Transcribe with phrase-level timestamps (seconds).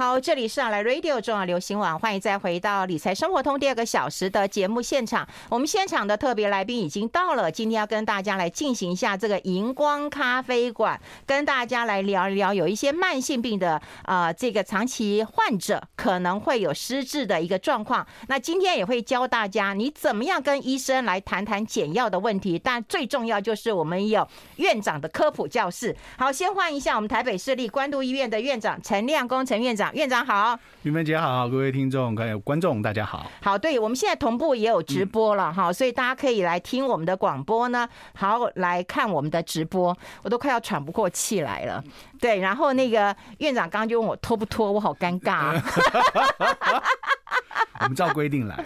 [0.00, 5.28] 好，这里是啊来 Radio 中央流行网，欢迎再回到理财生活通第二个小时的节目现场。
[5.50, 18.06] 我们现场的特别来宾已经到了，今天要跟大家来进行一下这个荧光咖啡馆，跟大家来聊一聊有一些慢性病的啊、这个长期患者可能会有失智的一个状况。
[18.26, 24.26] 那今天也会教大家你怎么样跟医生来谈谈减药的问题，但最重要就是我们有
[24.56, 25.94] 院长的科普教室。
[26.16, 29.89] 好，先换一下我们台北市立关渡医院的院长陈亮恭陈院长。
[29.92, 33.30] 院长好，玉芬姐好，各位听众、各位观众，大家好。
[33.42, 41.82] 好，对，我们现在同步也有直播了哈，所以大家可以来听我们的广播呢，好来看我们的直播，我都快要喘不过气来了。
[42.20, 45.62] 对，然后那个院长刚刚就问我脱不脱，我好尴尬啊。
[47.80, 48.56] 我们照规定来。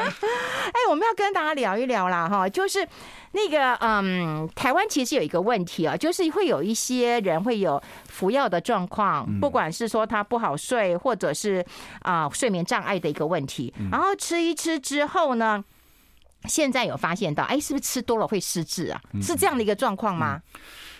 [0.00, 2.86] 哎，我们要跟大家聊一聊啦，哈，就是
[3.32, 11.64] 那个，嗯，台湾其实有一个问题啊，就是会有一些人会有服药的状况，不管是说他不好睡，或者是
[12.02, 15.62] 啊睡眠障碍的一个问题，然后吃一吃之后呢，
[16.44, 19.00] 现在有发现到，哎，是不是吃多了会失智啊？
[19.22, 20.40] 是这样的一个状况吗？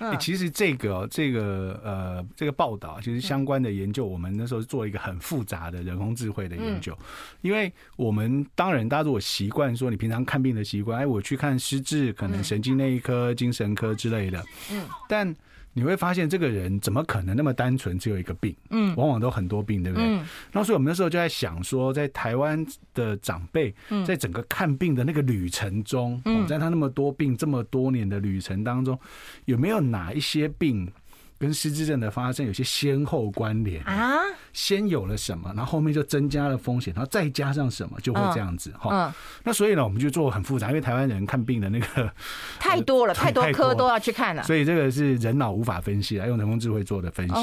[0.09, 6.97] 欸、其实这个这个呃这个报道，其实相关的研究，我们那时候做一个很复杂的人工智慧的研究，
[7.43, 15.37] 因为我们当然大家如果习惯说你平常看病的习惯，哎，我去看失智，可能神经内科、精神科之类的，嗯，但。
[15.73, 18.55] 你会发现这个人怎么可能那么单纯只有一个病？
[18.71, 20.07] 嗯，往往都很多病，对不对？
[20.07, 28.99] 嗯，那所以我们那时候就在想说，在台湾的长辈，在整个看病的那个旅程中，嗯，在他那么多病这么多年的旅程当中，
[29.45, 30.91] 有没有哪一些病？
[31.41, 33.83] 跟失智症的发生有些先后关联。
[33.85, 34.21] 啊，
[34.53, 38.91] 先有了什么，然后后面就增加了风险，然后再加上什么，就会这样子哈。
[38.93, 42.13] 嗯，那所以呢，我们就做很复杂，因为台湾人看病的那个
[42.61, 47.35] 太多了， 太多科都要去看了，所以这个是人脑无法分析，啊用人工智慧做的分析。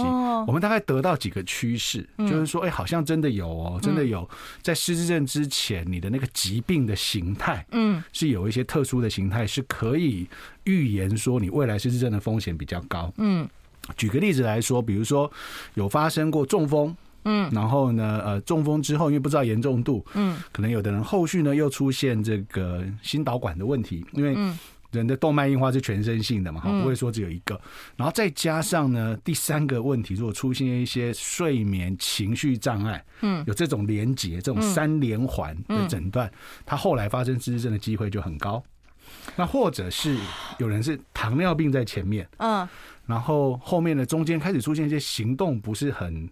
[0.45, 4.29] 我们大概得到几个趋势，就是说，哎，好像真的有哦，真的有，
[4.61, 10.27] 在失智症之前，你的那个疾病的形态，嗯，是有一些特殊的形态，是可以
[10.65, 13.47] 预言说你未来失智症的风险比较高，嗯。
[13.95, 15.31] 举个例子来说，比如说
[15.75, 24.35] 有发生过中风，嗯，然后呢，呃，中风之后因为不知道严重度，嗯，可能有的人后续呢又出现这个心导管的问题，因为
[24.91, 27.59] 人的动脉硬化是全身性的嘛，哈，不会说只有一个，
[27.97, 36.31] 然后再加上呢第三个问题，如果出现一些睡眠情绪障碍，嗯，有这种连结，这种三连环的诊断，
[36.65, 38.63] 他后来发生失智症的机会就很高。
[39.35, 40.17] 那或者是
[40.57, 42.67] 有人是糖尿病在前面，嗯。
[43.05, 46.29] 然后后面的中间开始出现一些行动不是很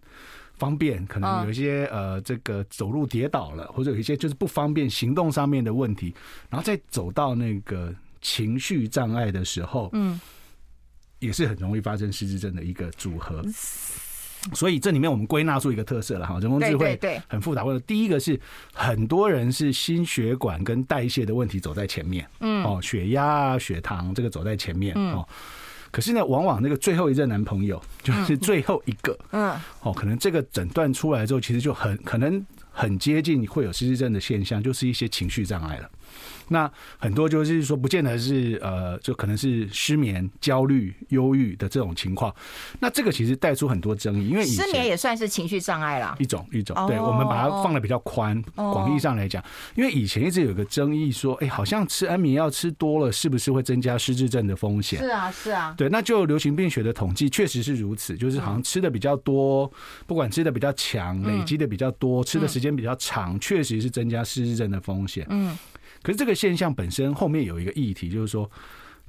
[0.58, 6.14] 方便，可能有一些呃这个走路跌倒了，或者有一些就是不方便行动上面的问题，
[6.50, 10.20] 然后再走到那个情绪障碍的时候，嗯，
[11.20, 13.42] 也是很容易发生失智症的一个组合。
[14.54, 17.64] 所以这里面我们归纳出一个特色了哈，人工智慧很复杂。
[17.64, 18.40] 或者第一个是
[18.74, 25.28] 很多人是心血管跟代谢的问题走在前面，嗯，哦，血压啊、血糖这个走在前面，哦。
[25.92, 35.90] 可是呢，往往那个最后一任男朋友就是最后一个，嗯，哦，可能这个诊断出来之后，其实就很可能很接近会有失智症的现象，就是一些情绪障碍了。
[36.48, 42.34] 那很多就是说，不见得是呃，就可能是失眠、焦虑、忧郁的这种情况。
[42.80, 46.76] 那这个其实带出很多争议，因为失眠也算是情绪障碍了，一种一种。
[46.88, 49.44] 对，我们把它放的比较宽，广义上来讲，
[49.76, 55.00] 因为以前一直有个争议说，哎，好像吃安眠药吃多了，是不是会增加失智症的风险？
[55.00, 55.74] 是啊，是啊。
[55.78, 59.72] 对，那就流行病学的统计确实是如此，就是好像吃的比较多，
[60.06, 65.26] 不管吃的比较强，累积的比较多，吃的时间比较长，确实是增加失智症的风险。
[65.30, 65.58] 嗯。
[66.06, 68.48] 可是这个现象本身后面有一个议题，就是说，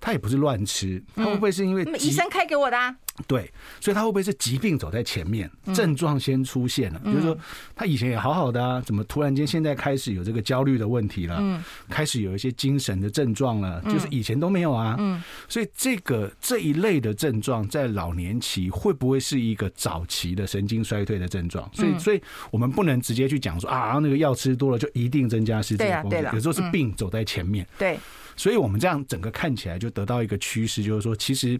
[0.01, 2.77] 他也不是乱吃，他会不会是因为医生开给我的？
[2.77, 2.95] 啊？
[3.27, 7.01] 对，所以他会不会是疾病走在前面，症状先出现了？
[7.07, 7.37] 就是说，
[7.75, 11.39] 他以前也好好的啊，怎么突然间现在开始有这个焦虑的问题了？
[11.41, 14.97] 嗯，开始有一些精神的症状了，就是以前都没有啊。
[14.99, 21.67] 嗯，所以这个这一类的症状在老年期会不会是一个早期的神经衰退的症状？
[21.73, 22.21] 所以，所以
[22.51, 26.31] 我们不能直接去讲说啊，那个药吃多了就一定增加失智风险。
[26.35, 27.67] 有时候是病走在前面。
[27.79, 27.99] 对。
[28.37, 31.59] 所以，我们这样整个看起来就得到一个趋势，就是说，其实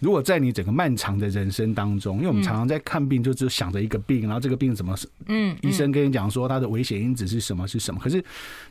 [0.00, 4.96] 如果在你整个漫长的人生当中，因为我们常常在看病，就只想着一个病，然后这个病怎么，
[5.26, 8.00] 嗯，医生跟你讲说他的危险因子是什么是什么。
[8.02, 8.20] 可是，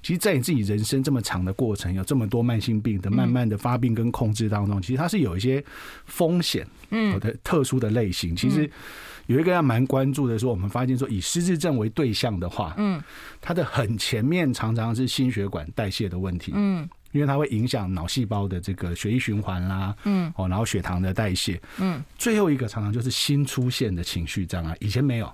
[0.01, 5.63] 其实，在你自己人生这么长的过程，有这么多慢性病的慢慢的发病跟控制当中，其实它是有一些
[6.05, 8.35] 风险，嗯，的特殊的类型。
[8.35, 8.69] 其实
[9.27, 13.01] 有一个要蛮关注的，说我们发现说，以失智症为对象的话，嗯，
[13.41, 16.87] 它的很前面常常是心血管代谢的问题，嗯。
[17.15, 25.31] 因为它会影响脑细胞的这个血液循环啦，嗯，哦，然后血糖的代谢，嗯，最后一个常常就是新出现的情绪障碍，以前没有。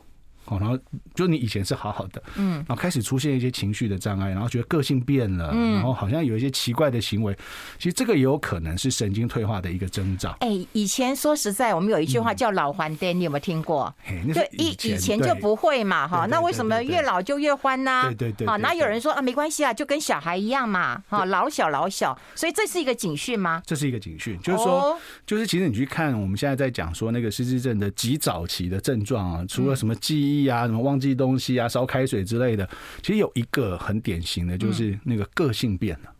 [0.51, 0.77] 哦，然后
[1.15, 7.33] 就你以前是好好的，嗯，然后开始出现一些情绪的障碍，然后觉得个性变了，嗯，然后好像有一些奇怪的行为，
[7.77, 10.35] 其实这个也有可能是神经退化的一个征兆。
[10.41, 13.93] 哎，以前说实在，我们有一句话叫“老还癫”，你有没有听过？
[14.33, 18.03] 就以以前就不会嘛，哈，那为什么越老就越欢呢？
[18.07, 23.61] 对对对，啊，那有人说啊，没关系啊，就跟小孩一样嘛，哈，老小老小，所以这是一个警讯吗？
[23.65, 31.11] 这是一个警讯，就是说，就是其实你去看我们现在在讲说那个失智症的极早期的症状啊，除了什么记忆啊，什么忘记。
[31.21, 32.67] 东西啊，烧开水之类的，
[33.03, 36.05] 其实有一个很典型的就是那个个性变了。
[36.05, 36.15] 嗯，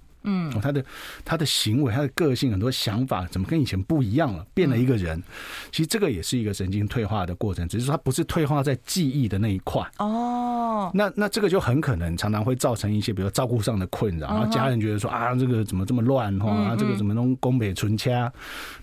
[0.62, 0.83] 他的
[1.25, 4.45] 他的行为，他的个性，很多想法怎么跟以前不一样了？
[4.53, 5.21] 变了一个人。
[5.71, 9.81] 其实这个也是一个神经退化的过程，只是说他不是退化在记忆的那一块。
[9.97, 16.51] 哦，那那这个就很可能常常会造成一些，比如照顾上的困扰，然后家人觉得说啊，这个怎么这么乱哈？
[16.51, 18.12] 啊，这个怎么弄宫北存掐，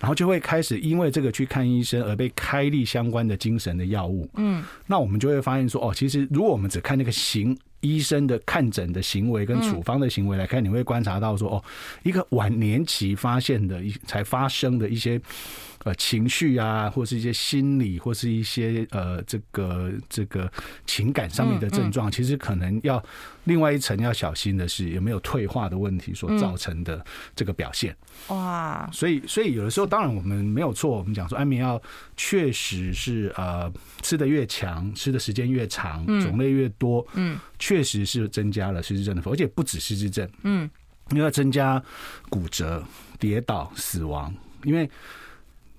[0.00, 4.28] 然后就会开始因为这个去看医生而被开立相关的精神的药物。
[4.34, 7.56] 嗯，那我们就会发现说，哦，其实如果我们只看那个形。
[7.80, 11.64] 医生的看诊的行为跟处方的行为来看，你会观察到说，哦，
[12.02, 15.20] 一个晚年期发现的一才发生的一些。
[15.84, 20.50] 呃，情绪啊，或是一些心理，或是一些呃，这个这个
[20.86, 23.02] 情感上面的症状，其实可能要
[23.44, 27.04] 另外一层要小心的是有没有退化的问题所造成的
[27.36, 27.96] 这个表现。
[28.26, 31.80] 哇，所以所以有的时候，当然我们没有错，我们讲说安眠药
[32.16, 33.72] 确实是呃
[34.02, 40.68] 吃的越强，吃的时间越长，种类越多，嗯，确实是增加了失智症的，而且不止失智症，嗯，
[41.10, 41.80] 因为要增加
[42.28, 42.84] 骨折、
[43.18, 44.34] 跌倒、死亡，
[44.64, 44.90] 因为。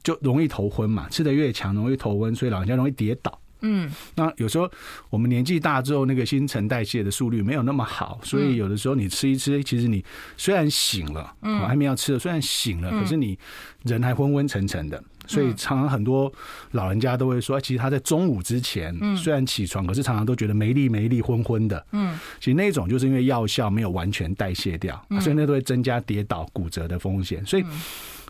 [0.03, 3.39] 就容易头昏嘛，吃的越强容易头昏，所以老人家容易跌倒。
[3.61, 4.71] 嗯，那有时候
[5.09, 10.01] 我们年纪大之后，那个新陈代谢的速率没有那么好，所以有的时候你吃一吃，其实你
[10.37, 13.37] 虽然醒了，嗯，还没要吃的，虽然醒了，可是你
[13.83, 15.03] 人还昏昏沉沉的。
[15.27, 16.31] 所以常常很多
[16.71, 21.85] 老人家都会说，其实他在中午之前虽然起床，可是常常都觉得没力没力，昏昏的。
[21.91, 27.45] 嗯，其实那种就是因为药效没有完全代谢掉，所以那都会增加跌倒骨折的风险。
[27.45, 27.65] 所以。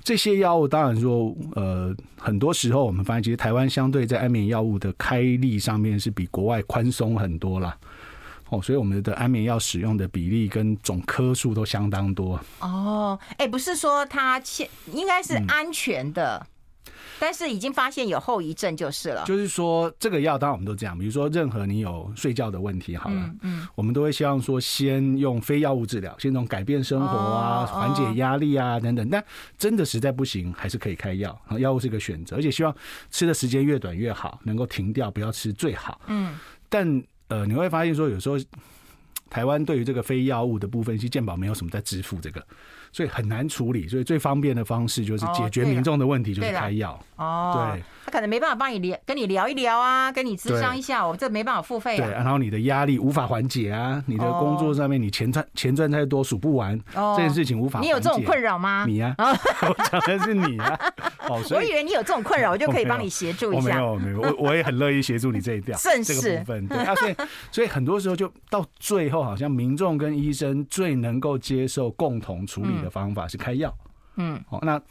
[0.03, 7.77] 这些药物当然说，呃，很多时候我们发现，其实台湾相对在安眠药物的开立上面是比国外宽松很多啦。
[8.49, 12.39] 哦，所以我们的安眠药使用的比例跟总颗数都相当多。
[12.59, 16.37] 哦，哎，不是说它现应该是安全的。
[16.43, 16.58] 嗯
[17.19, 19.23] 但是已经发现有后遗症就是了。
[19.25, 29.07] 就是说，这个药当然我们都这样，比如说任何你有睡觉的问题，好了，嗯，嗯，我们都会希望说先用非药物治疗，先从改变生活啊、缓解压力啊等等。
[29.09, 29.23] 但
[29.57, 32.75] 真的实在不行，还是可以开药， 药物是一个选择，而且希望
[33.09, 36.01] 吃的时间越短越好，能够停掉不要吃最好。
[36.07, 36.37] 嗯，
[36.69, 38.37] 但呃，你会发现说有时候
[39.29, 42.43] 台湾对于这个非药物的部分，其实健保没有什么在支付这个。
[42.91, 46.99] 所以很难处理，所以最方便的方式就是解决民众的问题，就是开药。
[47.17, 51.97] 哦，对，他可能没办法帮你聊，跟你聊一聊啊，跟你咨商一下，我这没办法付费。
[51.97, 57.79] 对，然后你的压力无法缓解啊，你的工作上面你钱赚钱赚太多数不完，这件事情无法。
[57.81, 58.85] 你有这种困扰吗？
[58.87, 60.79] 你啊， 我讲的是你啊。
[61.29, 63.75] 哦，我以为你有这种困扰，我就 可以帮你协助一下。
[63.75, 66.67] 没有没有，我我也很乐意协助你这一条这个部分。
[66.67, 67.15] 对啊，所以
[67.51, 73.73] 所以很多时候就到最后，好像民众跟医生最能够接受共同处理的方法是开药，
[74.15, 74.81] 嗯，好，那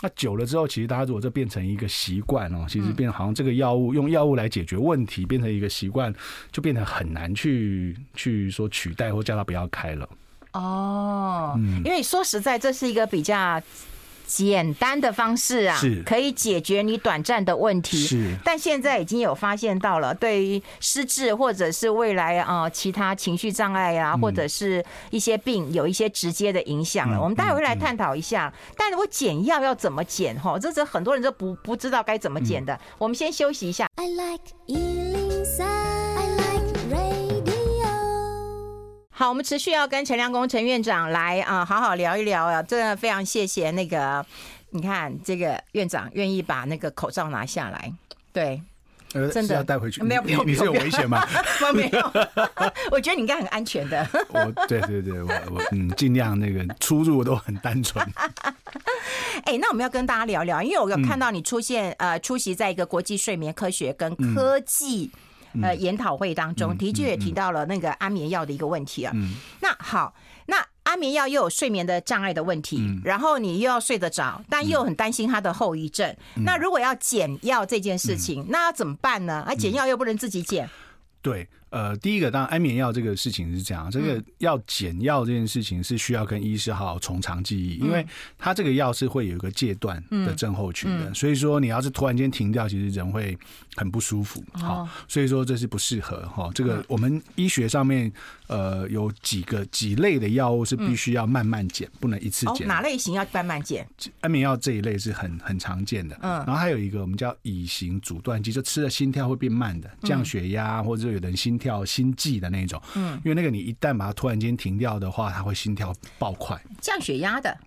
[0.00, 6.14] 那久了之后，其实大家如果这变成一个习惯哦，其实变好像这个药物用药物来解决问题，变成一个习惯，
[6.52, 10.08] 就变得很难去去说取代或叫他不要开了。
[10.52, 13.62] 哦，嗯，因为说实在，这是一个比较。
[14.26, 17.98] 简单的方式啊，是可以解决你短暂的问题。
[17.98, 27.20] 是，但现在已经有发现到了，对于失智或者是未来啊其他情绪障碍啊，或者是一些病有一些直接的影响了。
[27.20, 28.52] 我们待会会来探讨一下。
[28.76, 30.38] 但如果减药要怎么减？
[30.38, 32.78] 哈，这是很多人都不不知道该怎么减的。
[32.98, 33.86] 我们先休息一下。
[33.96, 35.95] I like
[39.18, 42.62] 好，我们持续要跟陈良公陈院长来啊，好好聊一聊啊！
[42.62, 44.22] 真的非常谢谢那个，
[44.72, 47.90] 你看这个院长愿意把那个口罩拿下来，
[48.30, 48.60] 对，
[49.32, 51.26] 真的要带回去，没有，没有，你是有危险吗？
[51.66, 52.12] 我没有，
[52.90, 54.06] 我觉得你应该很安全的。
[54.28, 58.04] 我，对对对，我我嗯，尽量那个出入都很单纯。
[59.44, 65.10] 哎，那我们要跟大家聊聊，因为我有看到你出现呃，出席在一个国际睡眠科学跟科技。
[65.62, 69.12] 呃，研讨会当中的确也提到了那个安眠药的一个问题啊。
[69.60, 70.14] 那好，
[70.46, 76.16] 那安眠药又有睡眠的障碍的问题，然后你又要睡得着，但又很担心它的后遗症。
[76.44, 79.44] 那如果要减药这件事情，那要怎么办呢？
[79.46, 80.68] 啊，减药又不能自己减。
[81.22, 81.48] 对。
[81.76, 88.06] 呃，第一个当然安眠药这个事情是这样，这个要减药这件事情是需要跟医师好好从长计议，因为
[88.38, 93.36] 他这个药是会有一个戒断的症候群的，所以说你要是突然间停掉，其实人会
[93.74, 94.42] 很不舒服。
[94.52, 96.50] 好，所以说这是不适合哈。
[96.54, 98.10] 这个我们医学上面
[98.46, 102.68] 呃有几个几类的药物是必须要慢慢减，不能一次减。
[102.68, 103.84] 哪类型要慢慢减？
[104.20, 106.16] 安眠药这一类是很很常见的。
[106.22, 111.56] 嗯，然后还有一个我们叫乙型阻断剂，就吃了心跳会变慢的，降血压或者有人心。
[111.56, 117.58] 跳心悸的那种，嗯，因为那个你一旦把它突然间停掉的话，它会心跳爆快，降血压的，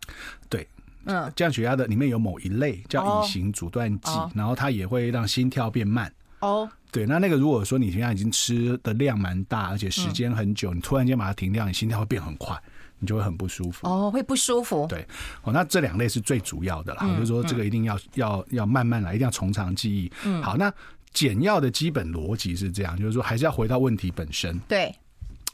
[0.47, 0.67] 对，
[1.05, 12.57] 嗯，降血压的里面有某一类叫乙型阻断剂，然后它也会让心跳变慢，哦，对，那那个如果说你现在已经吃的量蛮大，而且时间很久，你突然间把它停掉，你心跳会变很快，
[12.99, 15.05] 你就会很不舒服，哦，会不舒服，对，
[15.43, 20.73] 哦，那这两类是最主要的啦，就是说这个一定要要要慢慢来，一定要从长计议，嗯，好，那。
[21.11, 24.55] 简要的基本逻辑是这样，就是说还是要回到问题本身。
[24.67, 24.95] 对，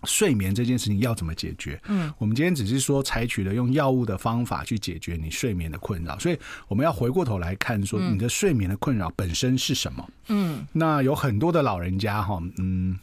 [0.06, 1.82] 睡眠这件事情要怎么解决？
[1.88, 10.10] 嗯，我们今天只是说采取了用药物的方法去解决你睡眠的困扰，所以我们要回过头来看，说你的睡眠的困扰本身是什么？
[10.28, 12.98] 嗯，那有很多的老人家哈，嗯，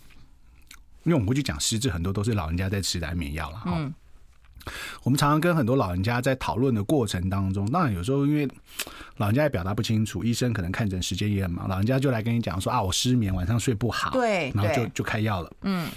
[1.04, 3.73] 因为我们过去讲失智，很多都是老人家在吃的安眠药了哈。
[3.76, 3.94] 嗯
[5.02, 8.49] 我们常常跟很多老人家在讨论的过程当中，当然有时候因为
[9.16, 15.52] 老人家也表达不清楚，医生可能看诊时间也很忙，老人家就来跟你讲说啊，我失眠，晚上睡不好，对，然后就就开药了。
[15.62, 15.88] 嗯，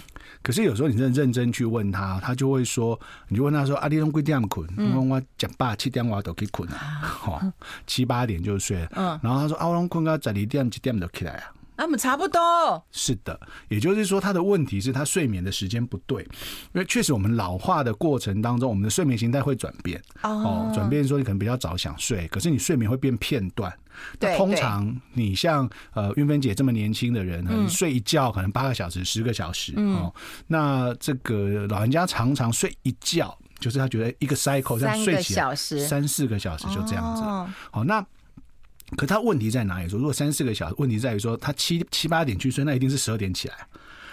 [0.42, 4.66] 可是有时候你真的认真去问他，他就会说，你就问他说啊，你用几点困？
[5.08, 7.52] 我讲八七点我都可以困啊，哦
[7.86, 8.88] 七八点就睡了。
[8.96, 11.52] 嗯，然后他说啊，我拢困到十二点几点就起来啊。
[11.76, 12.40] 他们差不多，
[12.90, 20.00] 是的，也就是说，他的问题是他睡眠的时间不对，因为确实我们老化的过程当中，我们的睡眠形态会转变。
[20.22, 23.72] 哦，转变说你可能比较早想睡，可是你睡眠会变片段。
[24.18, 30.14] 对，通常你像呃韵芬姐这么年轻的人，你睡一觉可能八个小时、十个小时哦，
[30.46, 37.22] 那这个老人家常常睡一觉，就是他觉得一个 cycle 这样睡起来三四个小时就这样子，
[37.70, 38.04] 好那。
[38.96, 39.88] 可他问题在哪里？
[39.88, 43.54] 说如果三四个小时，问题在于说他七七八点去睡，那一定是十二点起来。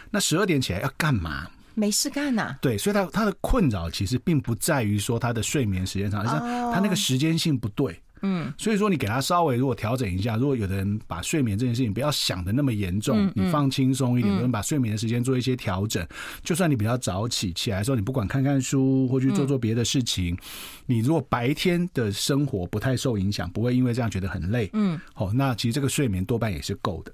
[0.10, 1.48] 那十二点起来要干嘛？
[1.76, 2.58] 没事干呐、啊。
[2.62, 6.40] 对，所以他他的困扰其实并不在于说他的睡眠时间长，而是
[6.74, 8.00] 他那个时间性不对。
[8.24, 16.06] 嗯，所以说你给他稍微如果调整一下，如果有的人把睡眠这件事情不要想的那么严重，你放轻松一点，有人把睡眠的时间做一些调整，
[16.44, 20.38] 就算你比较早起起来的时候，你不管看看书或去做做别的事情，
[20.86, 27.12] 你如果白天的生活不太受影响，不会因为这样觉得很累，嗯，好，那其实这个睡眠多半也是够的。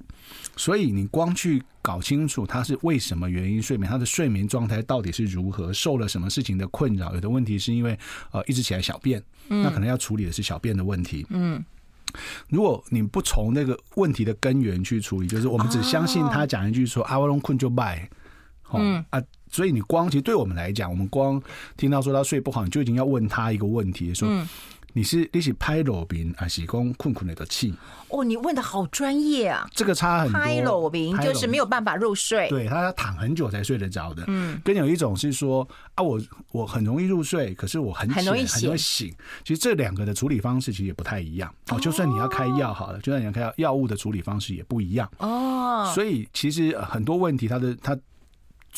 [0.60, 7.14] 所以你光去搞清楚他是为什么原因睡眠，他的睡眠状态到底是如何，受了什么事情的困扰？
[7.14, 7.98] 有的问题是因为
[8.32, 11.26] 呃一直起来小便，那可能要处理的是小便的问题。
[11.30, 11.64] 嗯，
[12.50, 18.10] 如果你不从那个问题的根源去处理，就是我们只相信他讲一句说阿瓦隆困就败，
[18.74, 21.42] 嗯啊，所以你光其实对我们来讲，我们光
[21.78, 24.28] 听到说他睡不好，你就已经要问他一个问题说。
[24.94, 27.74] 你是你是拍裸病还是讲困困的气？
[28.10, 29.70] 哦，你问的好专业啊！
[29.74, 30.40] 这个差很多。
[30.40, 34.24] 拍裸病就是没有办法入睡，对，他要躺很久才睡得着的。
[34.28, 36.20] 嗯，跟有一种是说啊，我
[36.52, 39.14] 我很容易入睡，可是我很很容易很容易醒。
[39.44, 41.54] 其实这两个的处理方式其实也不太一样。
[41.70, 45.10] 哦，就算你要开药好了，就算你要开药，药物的处理方式也不一样。
[45.20, 47.98] 哦，所以其实很多问题，它的它。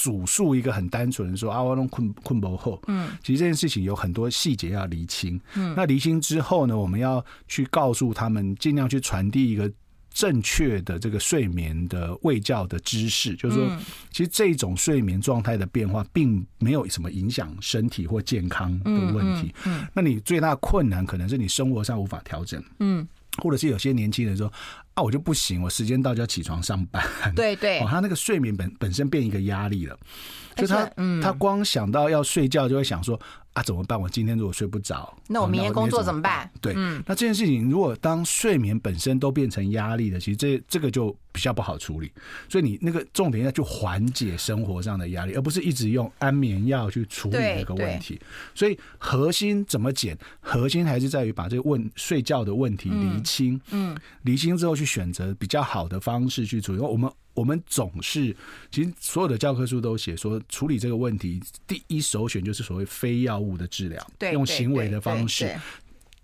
[0.01, 2.81] 主诉一个很单纯的说啊，我弄困困不后。
[2.87, 5.39] 嗯，其实这件事情有很多细节要厘清。
[5.53, 9.71] 嗯，那厘清之后呢，我们要去告诉他们，尽量去传递一个
[10.11, 13.77] 正确的这个睡眠的卫教的知识，就是说，
[14.09, 19.53] 其实这种睡眠状态的变化，并没有什么影响身体或健康的问题。
[19.65, 22.63] 嗯，那你最大的困难可能是你生活上无法调整。
[22.79, 23.07] 嗯。
[23.37, 24.51] 或者是有些年轻人说
[24.93, 27.03] 啊，我就不行，我时间到就要起床上班。
[27.35, 29.97] 对对，哦，他那个睡眠本本身变一个压力了，
[30.55, 30.89] 就他
[31.21, 33.19] 他光想到要睡觉就会想说。
[33.53, 33.99] 啊，怎么办？
[33.99, 36.49] 我今天如果睡不着，那我明天工作怎么办？
[36.61, 42.09] 对，嗯，那这件事情如果当睡眠本身都变成压力的，其实这这个就比较不好处理。
[42.47, 48.17] 所以你那个重点要去缓解生活上的压力，而不是一直用安眠药去处理那个问题。
[48.55, 50.17] 所以核心怎么减？
[50.39, 53.59] 核心还是在于把这个问睡觉的问题厘清。
[53.71, 56.79] 嗯，厘清之后去选择比较好的方式去处理。
[56.79, 57.11] 我们。
[57.33, 58.35] 我们总是，
[58.71, 65.55] 其实所有的教科书都写说，处理这个问题，第一首选就是所谓非药物的治疗，用行为的方式。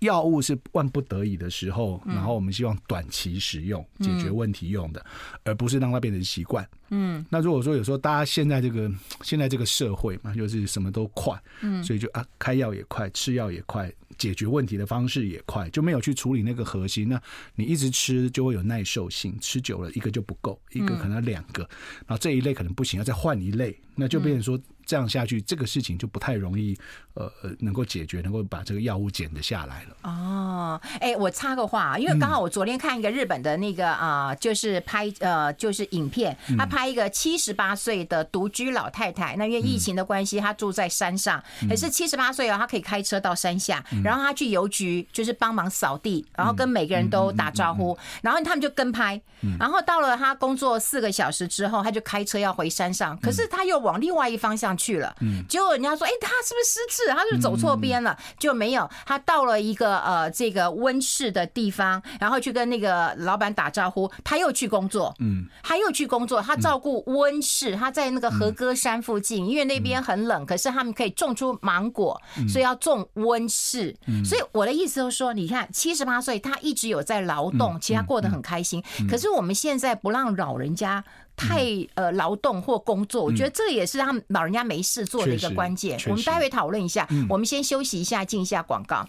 [0.02, 5.04] 药物是万不得已的时候，然后我们希望短期使用，解决问题用的，
[5.44, 6.64] 而不是让它变成习惯。
[6.90, 8.92] 嗯，那如果说有时候大家现在这个
[9.24, 17.08] 现在这个社会嘛，就是什么都快，嗯，所以就啊开药也快，吃药也快，解决问题的方式也快，就没有去处理那个核心。
[17.08, 17.22] 那
[17.56, 21.62] 你一直吃就会有耐受性，吃久了一个就不够，一个可能两个，
[22.06, 24.60] 然后这一类可能不行，要再换一类，那就变成说。
[24.88, 26.76] 这样下去，这个事情就不太容易，
[27.14, 27.30] 呃，
[27.60, 29.98] 能够解决，能够把这个药物减得下来了。
[30.04, 49.22] 哦，哎，我插个话啊，因为刚好我昨天看一个日本的那个啊、呃，就是拍呃，就是影片，他拍一个七十八岁的独居老太太，那因为疫情的关系，她住在山上，可是七十八岁哦，她可以开车到山下，然后她去邮局就是帮忙扫地，然后跟每个人都打招呼，然后他们就跟拍，
[49.60, 54.77] 然后到了她工作四个小时之后，她就开车要回山上，可是她又往另外一方向。
[54.78, 55.16] 去了，
[55.50, 57.10] 结果人家说，哎，他是不是失智？
[57.10, 58.18] 他是不是走错边了？
[58.40, 73.96] 就没有，他到了一个呃这个温室的地方，然后去跟那个老板打招呼，他又去工作，嗯，他又去工作，他照顾温室，他在那个和歌山附近，因为那边很冷，可是他们可以种出芒果，所以要种温室。
[74.24, 78.84] 所以我的意思就是说，你看七十八岁，他一直有在劳动，其实他过得很开心。
[79.10, 81.04] 可是我们现在不让老人家。
[81.38, 81.64] 太
[81.94, 85.98] 呃劳动或工作，我觉得这也是他们老人家没事做的一个关键。
[86.08, 89.08] 我们待会讨论一下，我们先休息一下，进一下广告。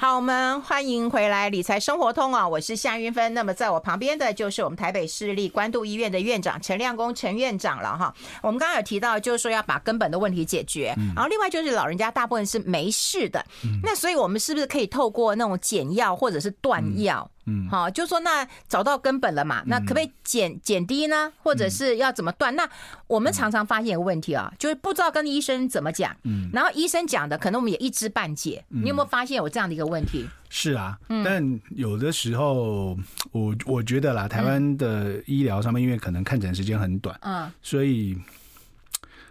[0.00, 2.48] 好，我们欢迎回来理财生活通啊！
[2.48, 3.34] 我是夏云芬。
[3.34, 8.14] 那么在我旁边的就是我们台北市立关渡医院的院长陈亮公陈院长了哈。
[8.42, 13.44] 我们刚刚有提到，就是说要把根本的问题解决，然后另外就是老人家大部分是没事的，
[13.82, 17.30] 那所以我们是不是可以透过那种减药或者是断药？
[17.50, 21.32] 嗯，好，就说那找到根本了嘛，那可不可以减减低呢？
[21.42, 22.54] 或者是要怎么断？
[22.54, 22.68] 那
[23.06, 28.64] 我们常常发现一个问题啊，就是不知道跟医生怎么讲，嗯，然后医生讲的可能我们也一知半解。
[28.68, 30.28] 你有没有发现有这样的一个问题？
[30.48, 32.96] 是啊，但有的时候
[33.32, 38.16] 我我觉得啦，台湾的医疗上面，因为可能看诊时间很短，嗯，所以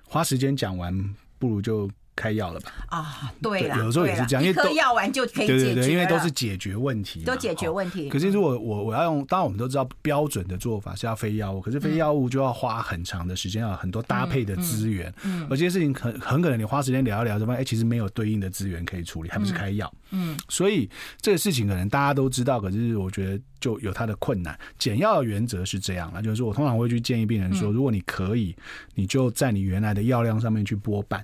[0.03, 1.89] 花时间讲完，不如就。
[2.19, 2.71] 开药了吧？
[2.89, 8.09] 啊，对了，有的时候也是这样，因为都药丸就可以解决，对对对，因为都是解决问题，都解决问题。
[8.09, 20.89] 可是如果我我要用，当然我们都知道标准的做法是要非药物，可是非药物就要花很长的时间，要很多搭配的资源，嗯，而这些事情很很可能你花时间聊一聊，就发现哎，其实没有对应的资源可以处理，还不是开药，嗯，所以
[21.21, 24.59] 这个事情可能大家都知道，可是我觉得就有它的困难。
[24.77, 28.55] 减药的原则是这样，那就是说我通常会去建议病人说，如果你可以，
[28.95, 31.23] 你就在你原来的药量上面去拨半。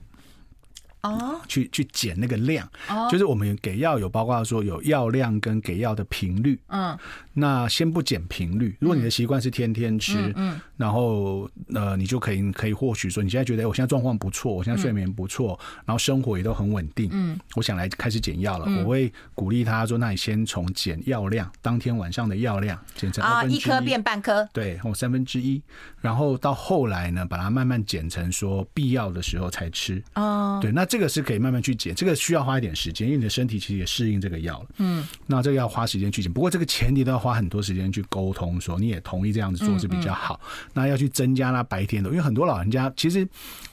[1.06, 2.68] 哦，去去减那个量，
[3.10, 6.60] 就是我们给药有包括说有药量跟给药的频率。
[6.68, 6.98] 嗯，
[7.34, 25.62] 那先不减频率，如果你的习惯是天天吃，嗯，然后呃，你就可以可以获取说你现在觉得我现在状况不错，我现在睡眠不错，然后生活也都很稳定，嗯，我想来开始减药了，我会鼓励他说，那你先从减药量，当天晚上的药量减成二分之一，一颗变半颗，对，或三分之一，
[26.02, 30.02] 然后到后来呢，把它慢慢减成说必要的时候才吃。
[30.16, 30.96] 哦，对，那这。
[30.96, 34.68] 这个是可以慢慢去减，这个需要花一点时间，因为你的身体其实也适应这个药了。
[34.78, 40.40] 嗯，那这个要花时间去减，不过这个前提都要花很多时间去沟通，说你也同意这样子做是比较好。
[40.76, 43.28] 那要去增加他白天的，因为很多老人家其实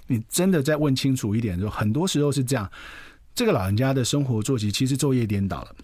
[0.06, 2.70] 你真的再问清楚一点，就很多时候是这样，
[3.34, 5.76] 这个老人家的生活作息其实昼夜颠倒了。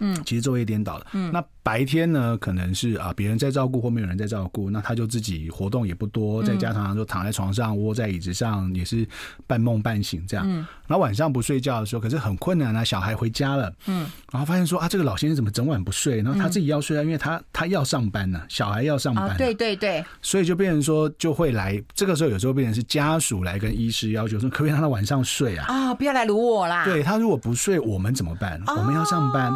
[0.00, 1.06] 嗯，其实昼夜颠倒了。
[1.12, 9.06] 嗯，那白天呢，可能是啊，别人在照顾或没有人在照顾，那他就自己活动也不多，在家常常就躺在床上，窝在椅子上，也是
[9.46, 10.44] 半梦半醒这样。
[10.48, 16.16] 嗯，然后晚上不睡觉的时候，可是很困难啊，小孩回家了，嗯，然后发现说啊，这个老先生怎么整晚不睡？
[16.20, 19.36] 然后他自己要睡啊，因为他他要上班呢，小孩要上班。
[19.36, 20.04] 对对对。
[20.20, 25.66] 所以就变成说，就会来这个时候，有时候变成是家属来跟医师要求说，可不可以让他晚上睡啊？
[25.68, 26.84] 啊，不要来撸我啦。
[26.84, 28.60] 对，他如果不睡，我们怎么办？
[28.66, 29.52] 我们要上班。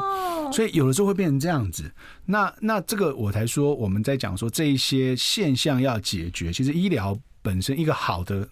[0.53, 1.91] 所以有的时候会变成这样子，
[2.25, 8.49] 那那这个我才说我们在讲说这一些现象要解决，其实医疗本身一个好的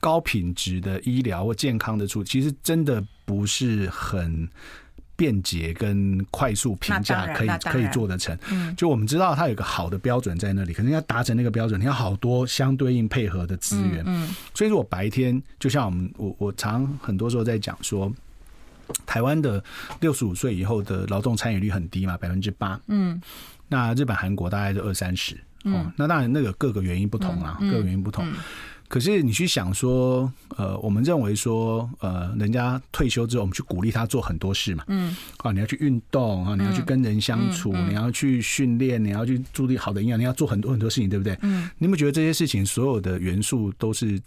[0.00, 4.48] 高品质的医疗或健康的处理，其实真的不是很
[5.16, 8.38] 便捷跟快速评价可以可以做得成。
[8.76, 14.02] 就我们知道它有一个好的标准在那里，可能要达成那个标准，你要好多相对应配合的资源。
[14.06, 18.12] 嗯，所以如果白天就像我们我我常很多时候在讲说。
[19.04, 19.62] 台湾的
[20.00, 22.80] 六十五岁以后的劳动参与率很低嘛，百分之八。
[22.88, 23.20] 嗯，
[23.68, 25.34] 那日本、韩国大概就二三十。
[25.64, 28.24] 哦，那当然那个各个原因不同啊，各个原因不同。
[28.88, 34.84] 可是你去想说，呃，我们认为说，呃，人家退休之后，我们去鼓励他做很多事嘛。
[34.86, 35.16] 嗯。
[35.38, 41.36] 啊，你要去运动啊，你要去跟人相处，你要去训练，你要去注意好的营养，你要做很多很多事情，对不对？
[41.42, 41.68] 嗯。
[41.78, 44.20] 你有没有觉得这些事情所有的元素都是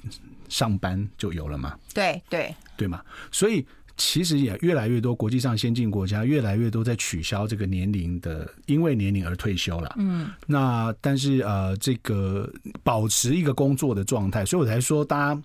[0.50, 1.74] 上班就有了吗？
[1.93, 3.65] 对对对嘛，所以。
[3.99, 9.93] 其实也越来越多国际上先进国家越来越多在取消这个年龄的，因为年龄而退休了。
[9.99, 15.41] 嗯，那但是呃，这个保持一个工作的状态，所以我才说大家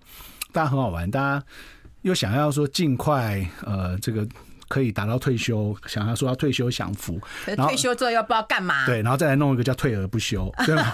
[0.52, 1.44] 大家很好玩，大家
[2.02, 4.26] 又想要说尽快呃这个。
[4.68, 10.92] 可以达到退休，想要说要退休享福，然后退休之后又不知道干嘛，对，然后再来弄一个叫退而不休， 对吗？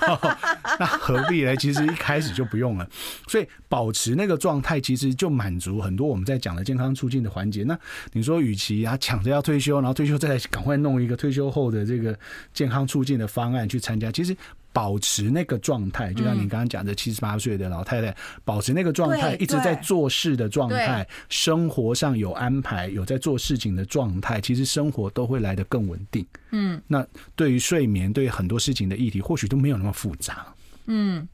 [0.78, 1.56] 那何必呢？
[1.56, 2.88] 其实一开始就不用了。
[3.26, 7.64] 所以保持那个状态，其实就满足很多我们在讲的健康促进的环节。
[7.64, 7.78] 那
[8.12, 12.18] 你说，与其啊抢着要退休，然后退休再赶快弄一个退休后的这个
[12.52, 14.37] 健康促进的方案去参加，其实。
[14.72, 26.26] 保持那个状态，就像你刚刚讲的七十八岁的老太太，保持那个状态，一直在做事的状态，生活上有安排，有在做事情的状态，其实生活都会来得更稳定。
[26.50, 30.46] 嗯，那对于睡眠，对于很多事情的议题，或许都没有那么复杂。
[30.87, 31.26] 嗯。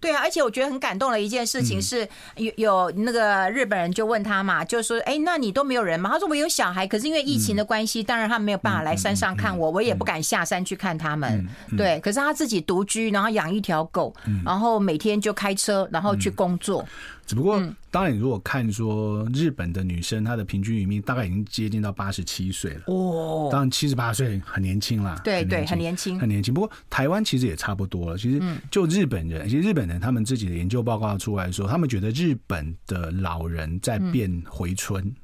[0.00, 11.46] 对啊，而且我觉得很感动的一件事情是，有有那个日本人就问他嘛，就说：“哎，那你都没有人吗？”他说：“我有小孩，可是因为疫情的关系，当然他没有办法来山上看我，我也不敢下山去看他们。
[11.76, 14.14] 对，可是他自己独居，然后养一条狗，
[14.44, 16.84] 然后每天就开车，然后去工作。”
[17.24, 17.62] 只不过，
[17.92, 22.84] 当然，你如果看说日本的女生，她的平均余命大概已经接近到八十七岁了。
[22.86, 25.20] 哦，当然七十八岁很年轻啦。
[25.22, 26.54] 对对，很年轻，很年轻。
[26.54, 28.16] 不过台湾其实也差不多了。
[28.16, 35.14] 其实就日本人，其实日本人他们自己的研究报告出来说，他们觉得日本的老人在变回春。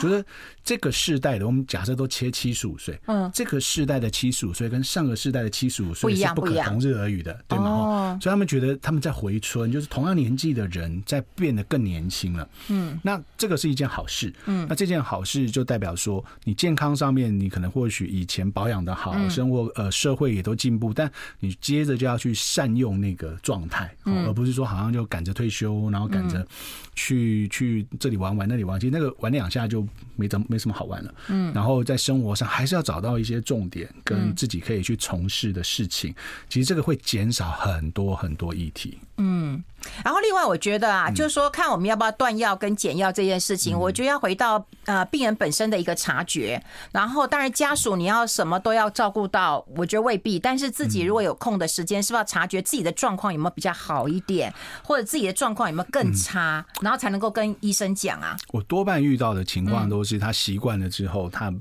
[0.00, 0.24] 觉得
[0.64, 7.64] 这个世代的，我们假设都切七十五岁，嗯，这个世代的七十五岁跟上个世代的七十五岁是不可同日而语的，对吗？
[7.64, 12.48] 哦，所以他们觉得他们在回春，就是同样年纪的人在变得更年轻了。
[12.68, 14.32] 嗯，那这个是一件好事。
[14.46, 26.46] 嗯，那这件好事就代表说，你健康上面你可能或许以前保养的好，生活呃社会也都进步，但你接着就要去善用那个状态，而不是说好像就赶着退休，然后赶着
[26.94, 29.62] 去去这里玩玩那里玩，其实那个玩两下。
[29.72, 36.14] 就没怎么没什么好玩了，嗯，然后在生活上还是要找到一些重点跟自己可以去从事的事情，
[36.48, 39.64] 其实这个会减少很多很多议题，嗯。
[40.04, 46.62] 然后另外我觉得啊，就是说看我们要不要断药跟减药这件事情，我觉得要回到呃病人本身的一个察觉。
[46.92, 50.38] 然后当然家属你要什么都要照顾到，我觉得未必。
[50.38, 58.36] 但是自己如果有空的时间，是不是要察觉自己的状况有没有比较好一点，或者自己的状况有没有更差，然后才能够跟医生讲啊？
[58.48, 61.52] 我多半遇到的情况都是他习惯了之后，他。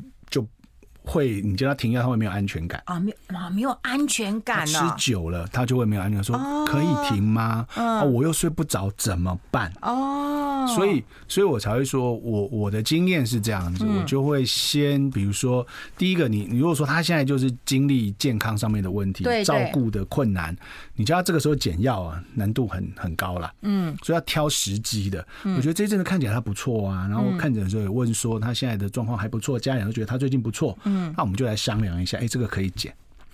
[1.11, 4.65] 会，你叫他停药，他会没有安全感啊，没啊，没有安全感。
[4.65, 7.67] 吃久了，他就会没有安全感，说可以停吗？
[7.75, 9.69] 啊，我又睡不着，怎么办？
[9.81, 20.55] 哦，所以，所以我才会说，我我的经验是这样子，我就会先，比如说，第一个，你你如果说他现在就是经历健康上面的问题，照顾的困难，
[20.95, 23.51] 你叫他这个时候减药啊，难度很很高了。
[23.63, 25.25] 嗯，所以要挑时机的。
[25.43, 30.77] 我觉得这一阵子看起来他不错啊，然后看诊的时候也问说他现在的状况还不错，家人都觉得他最近不错。
[30.83, 32.93] 嗯，那我们就来商量一下，哎，这个可以减。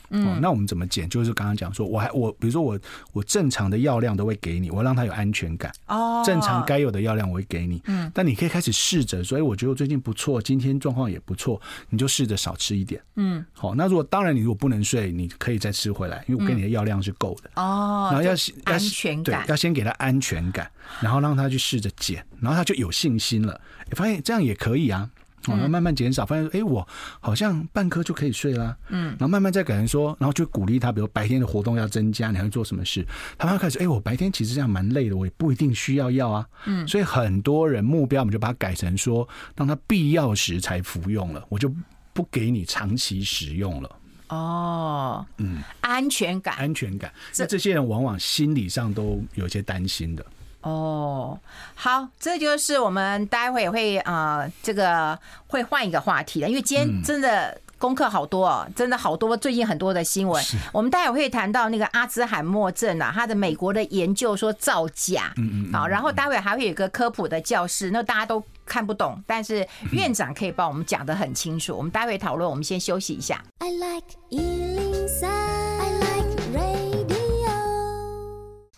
[0.09, 1.09] 哦，那我们怎么减？
[1.09, 2.79] 就是刚刚讲说，我还我比如说我
[3.11, 5.69] 我正常的药量都会给你，我让他有安全感。
[5.87, 7.81] 哦，正常该有的药量我会给你。
[7.87, 13.01] 嗯，但你可以开始试着，所以我觉得我最近不错，今天状况也不错，你就试着少吃一点。
[13.17, 17.49] 嗯，好，那如果当然你如果不能睡，你可以再吃回来，因为我给你的药量是够的。
[17.61, 23.59] 哦，然后要要安全感，对，要先给他安全感，然后让他去试着减，然后他就有信心了，
[23.91, 25.09] 发现这样也可以啊。
[25.55, 26.87] 然后慢慢减少，发现说，哎，我
[27.19, 28.75] 好像半颗就可以睡啦。
[28.89, 33.05] 嗯，然后慢慢再改成说，然后就鼓励他，比如白天的活动要增加，你还会做什么事？
[33.37, 36.47] 他们开始，哎，我白天其实这样蛮累的，我也不一定需要药啊。
[36.65, 41.73] 嗯，所以很多人目标我们就把它改成说，当他必要时才服用了，我就
[42.13, 43.95] 不给你长期使用了。
[44.29, 47.11] 哦，嗯，安全感，安全感。
[47.37, 50.25] 那这些人往往心理上都有些担心的。
[50.67, 51.39] 哦，
[51.75, 73.41] 好，这就是我们待会也会呃，这个会换一个话题了，因为今天真的功课好多哦，真的好多，最近很多的新闻，我们待会会谈到那个阿兹海默症啊，他的美国的研究说造假，嗯嗯，好，然后待会还会有一个科普的教室，那大家都看不懂，但是院长可以帮我们讲的很清楚，我们待会讨论，我们先休息一下。
[73.59, 74.07] I like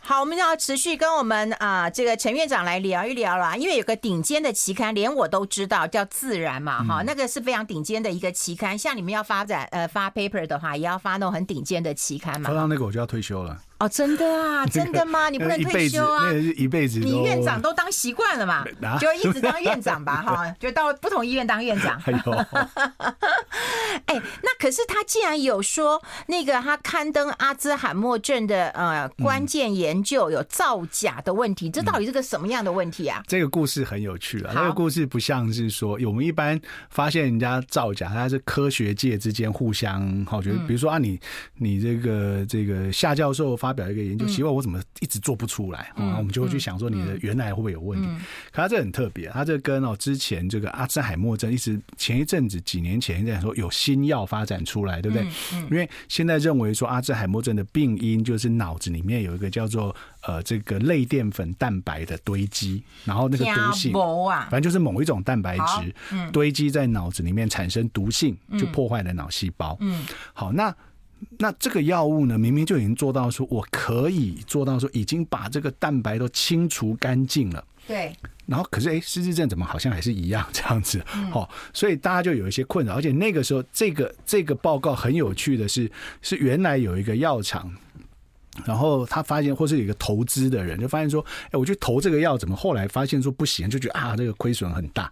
[0.10, 8.76] 好，我们要持续跟我们啊、呃、这个陈院长来聊一聊啦，因为有个顶尖的期刊，连我都知道叫《自然》嘛，哈、嗯，那个是非常顶尖的一个期刊。
[8.76, 12.50] 像你们要发展呃发 paper 的话，也要发那种很顶尖的期刊嘛。
[12.50, 13.56] 发到那个我就要退休了。
[13.78, 15.30] 哦，真的啊， 真的吗？
[15.30, 16.32] 你不能退休啊！
[16.32, 18.65] 那一辈子，你院长都当习惯了嘛，
[19.00, 22.02] 就一直当院长吧，哈，就到不同医院当院长。
[24.08, 33.24] 哎，那可是他既然有说那个他刊登阿兹海默症的呃关键研究有造假的问题，这到底是个什么样的问题啊？
[33.26, 41.17] 这个故事很有趣啊，这个故事不像是说我们一般发现人家造假，它是科学界之间互相好觉得，比如说啊，你
[41.56, 46.17] 你这个这个夏教授发表一个研究，奇怪我怎么一直做不出来啊？
[46.17, 48.08] 我们就会去想说你的原来会不会有问题？
[48.52, 55.28] 可他这很特别，他这跟哦之前这个阿兹海默症一直前一阵子几年前在说有新药发展出来，对不对？
[55.70, 63.94] 因为现在认为说阿兹海默症的病因就是脑子里面有一个叫做呃这个类淀粉蛋白的堆积，然后那个毒性，
[64.50, 65.94] 反正就是某一种蛋白质
[66.32, 69.78] 堆积在脑子里面产生毒性，就破坏了脑细胞。
[69.82, 70.76] 嗯，好，那
[71.38, 77.64] 那这个药物呢，明明就已经做到说我可以做到说已经把这个蛋白都清除干净了。
[77.89, 78.15] 对。
[78.45, 81.04] 然后，可是哎，失智症怎么好像还是一样这样子？
[81.34, 82.93] 哦，所以大家就有一些困扰。
[82.95, 87.71] 而且那个时候，这个这个报告很有趣的是，是原来有一个药厂。
[88.65, 93.69] 然后他发现，或是有一个投资的人就发现说：“哎，我去投这个药，怎么后来发现说不行？
[93.69, 95.12] 就觉得啊，这个亏损很大。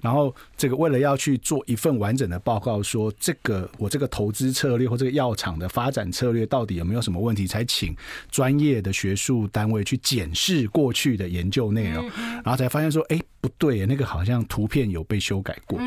[0.00, 7.96] 然后这个为了要去做一份完整的报告，说这个我这个投资策略或这个药厂的发展策略到底有没有什么问题，才请
[8.30, 12.08] 专业的学术单位去检视过去的研究内容，
[12.44, 15.78] 然后才发现说：哎，不对，那个好像图片有被修改过。”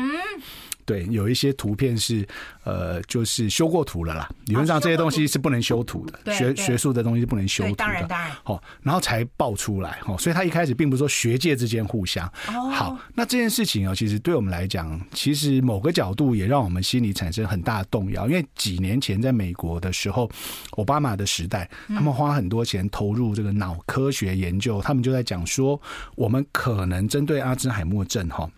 [0.84, 2.26] 对，有一些图片是，
[2.64, 4.28] 呃，就是修过图了啦。
[4.46, 7.76] 理论上这些东西是不能修图的，学学术的东西是不能修图的。
[7.76, 8.30] 当然，当然。
[8.42, 9.98] 好，然后才爆出来。
[10.06, 12.26] 哦，所以他一开始并不是说学界之间互相。
[12.48, 18.28] 哦好，那这件事情啊，其实对我们来讲，其实某个角度也让我们心里产生很大的动摇。
[18.28, 20.30] 因为几年前在美国的时候，
[20.72, 25.80] 奥巴马的时代，他们花很多钱投入这个脑科学研究，他们就在讲说，
[26.16, 28.48] 我们可能针对阿兹海默症，哈。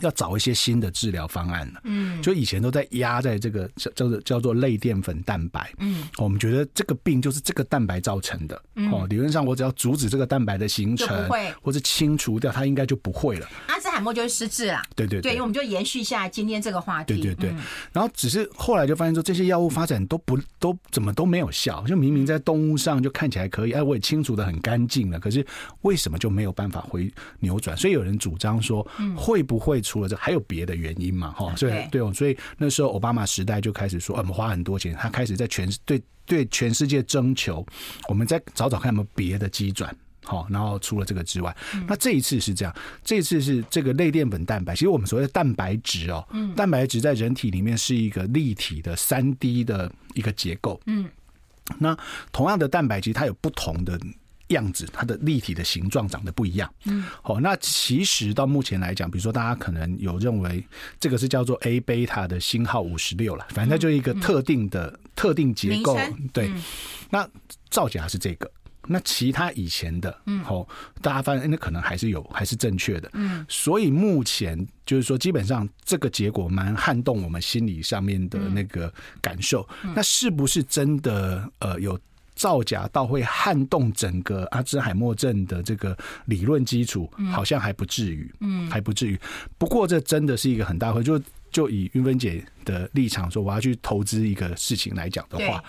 [0.00, 8.60] 要找一些新的治疗方案了，嗯，就以前都在压在这个叫叫做叫做类淀粉蛋白，嗯，我们觉得这个病就是这个蛋白造成的，
[8.92, 11.52] 哦，理论上我只要阻止这个蛋白的形成，会。
[11.62, 13.46] 或者清除掉它，应该就不会了。
[13.66, 17.54] 阿兹海默就是失智啦，对对对，我们就延续一下今天这个话题，对对对。
[17.92, 25.44] 然后只是后来就发现说，这些药物发展都不都怎么都没有效，就明明在动物上就看起来可以，哎，我也清除的很干净了，可是
[25.82, 27.76] 为什么就没有办法回扭转？
[27.76, 28.86] 所以有人主张说，
[29.16, 29.80] 会不会？
[29.90, 31.32] 除了这还有别的原因嘛？
[31.32, 37.66] 哈，所以对哦，所以那时候奥巴马时代就开始说，我们花很多钱，他开始在全对对全世界征求，
[38.08, 41.52] 我们再找找看有没有别的机转，好，然后除了这个之外，
[41.88, 42.72] 那这一次是这样，
[43.02, 46.24] 这一次是这个类淀粉蛋白，其实我们所谓的蛋白质哦，
[46.54, 51.08] 蛋白质在人体里面是一个立体的三 D 的一个结构，嗯，
[51.80, 51.98] 那
[52.30, 53.98] 同样的蛋白质它有不同的。
[54.50, 56.72] 样子，它的立体的形状长得不一样。
[56.84, 60.64] 嗯，好，那其实到目前来讲，比如说大家可能有认为
[60.98, 65.98] 这个是叫做 A 贝塔的星号五十六了，反正它就一个特定的特定结构。
[66.32, 66.50] 对，
[67.10, 67.28] 那
[67.70, 68.50] 造假是这个，
[68.86, 70.66] 那其他以前的，嗯，好，
[71.00, 73.10] 大家发现那可能还是有，还是正确的。
[73.14, 79.68] 嗯，所以目前就是说，基本上这个结果蛮撼动我们心理上面的那个感受。
[79.94, 81.50] 那是不是真的？
[81.60, 81.98] 呃，有。
[82.40, 89.20] 造假到会撼动整个阿兹海默症的这个理论基础，好像还不至于，嗯，还不至于。
[89.58, 91.20] 不过这真的是一个很大会，就
[91.52, 95.62] 就以云芬姐的立场说，我要去投资一个事情来讲的话，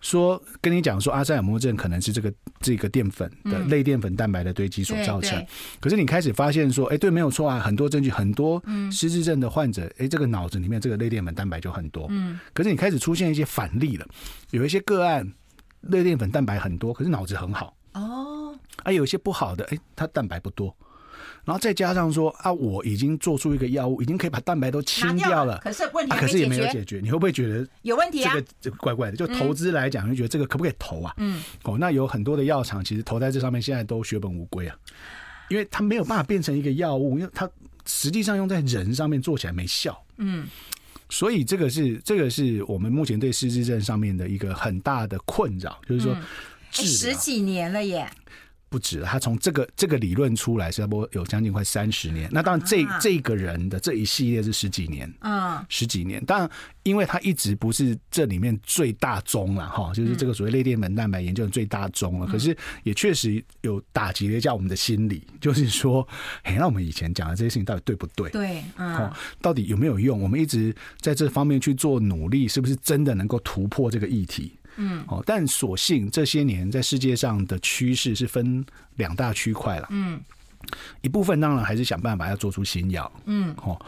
[0.00, 5.46] 说跟你讲说阿兹海默症可能是这个这个淀粉的类淀粉蛋白的堆积所造成。
[5.78, 12.40] 可是你开始发现说，哎，对，没有错啊，很多证据，很多失智症的患者，哎，这个脑子里面这个类淀粉蛋白就很多，嗯。
[12.52, 14.04] 可是你开始出现一些反例了，
[14.50, 15.32] 有一些个案。
[15.82, 18.58] 类淀粉蛋白很多，可是脑子很好哦。
[18.82, 20.74] 啊，有些不好的，哎、欸，它蛋白不多。
[21.44, 27.00] 然后再加上说啊，我已经做出一个药物，已经可以把蛋白都清掉了，可是问题、啊、可是也没有解决。
[27.02, 28.34] 你会不会觉得有问题啊？
[28.34, 29.16] 这个这个怪怪的。
[29.16, 31.14] 就投资来讲，就觉得这个可不可以投啊？
[31.16, 31.42] 嗯。
[31.64, 34.76] 哦，那有很多的药厂其实投在这上面，现在都血本无归啊，
[35.48, 37.48] 因为它没有办法变成一个药物，因为它
[37.86, 39.98] 实际上用在人上面做起来没效。
[40.18, 40.46] 嗯。
[41.08, 46.16] 所以这个是这个是我们目前对失智症上面的一个很大的困扰，就是说，
[46.70, 48.10] 十几年了耶。
[48.68, 52.28] 不止，他从这个这个理论出来，差不多有将近快三十年。
[52.30, 56.24] 那当然，这这个人的这一系列是十几年，嗯，十几年。
[56.24, 56.50] 当然，
[56.82, 62.26] 因为他一直不是这里面最大宗了哈，就是这个所谓类淀粉蛋白研究的最大宗了。
[62.26, 66.06] 可是也确实有打击了一下我们的心理， 就是说，
[66.42, 68.30] 哎，那我们以前讲的这些事情到底对不对？
[68.30, 70.20] 对，嗯，到底有没有用？
[70.20, 74.57] 我们一直在这方面去做努力，是不是真的能够突破这个议题？
[74.78, 78.64] 嗯，哦，但所幸这些年在世界上的趋势是分
[78.96, 79.86] 两大区块了。
[79.90, 80.20] 嗯，
[81.02, 83.12] 一部分当然还是想办法要做出新药。
[83.26, 83.78] 嗯，哦，